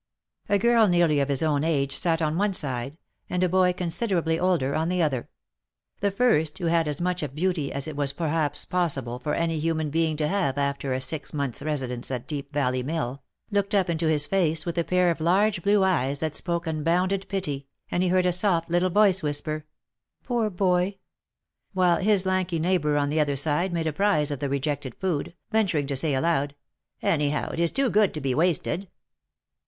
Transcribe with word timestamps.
A 0.49 0.57
girl 0.57 0.87
nearly 0.87 1.19
of 1.19 1.29
his 1.29 1.43
own 1.43 1.63
age 1.63 1.95
sat 1.95 2.23
on 2.23 2.35
one 2.35 2.53
side, 2.53 2.97
and 3.29 3.43
a 3.43 3.47
boy 3.47 3.71
considerably 3.71 4.39
older 4.39 4.73
on 4.73 4.89
the 4.89 4.99
other; 4.99 5.29
the 5.99 6.09
first 6.09 6.57
who 6.57 6.65
had 6.65 6.87
as 6.87 6.99
much 6.99 7.21
of 7.21 7.35
beauty 7.35 7.71
as 7.71 7.87
it 7.87 7.95
was 7.95 8.11
perhaps, 8.11 8.65
possible 8.65 9.19
for 9.19 9.35
any 9.35 9.59
human 9.59 9.91
being 9.91 10.17
to 10.17 10.27
have 10.27 10.57
after 10.57 10.91
a 10.91 11.01
six 11.01 11.33
month's 11.35 11.61
residence 11.61 12.09
at 12.09 12.25
Deep 12.27 12.49
Valley 12.51 12.81
Mill, 12.81 13.21
looked 13.51 13.75
up 13.75 13.91
into 13.91 14.07
his 14.07 14.25
face 14.25 14.65
with 14.65 14.75
a 14.79 14.83
pair 14.83 15.11
of 15.11 15.21
large 15.21 15.61
blue 15.61 15.83
eyes 15.83 16.17
that 16.21 16.35
spoke 16.35 16.65
unbounded 16.65 17.27
pity, 17.29 17.67
and 17.91 18.01
he 18.01 18.09
heard 18.09 18.25
a 18.25 18.31
soft 18.31 18.71
little 18.71 18.89
voice 18.89 19.21
whisper," 19.21 19.65
Poor 20.23 20.49
boy!" 20.49 20.97
While 21.75 21.97
his 21.97 22.25
lanky 22.25 22.57
neighbour 22.57 22.97
on 22.97 23.09
the 23.09 23.19
other 23.19 23.35
side 23.35 23.71
made 23.71 23.95
prize 23.95 24.31
of 24.31 24.39
the 24.39 24.49
rejected 24.49 24.95
food, 24.95 25.35
venturing 25.51 25.85
to 25.85 25.95
say 25.95 26.15
aloud, 26.15 26.55
"Any 27.03 27.29
how, 27.29 27.49
it 27.49 27.59
is 27.59 27.69
too 27.69 27.91
good 27.91 28.15
to 28.15 28.19
be 28.21 28.33
wasted." 28.33 28.89